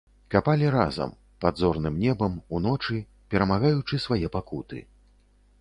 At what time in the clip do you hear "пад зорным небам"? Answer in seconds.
1.45-2.41